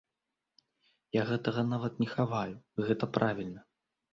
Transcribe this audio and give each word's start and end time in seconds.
Я 1.19 1.27
гэтага 1.31 1.61
нават 1.73 1.93
не 2.05 2.09
хаваю, 2.17 2.55
гэта 2.89 3.11
правільна. 3.19 3.61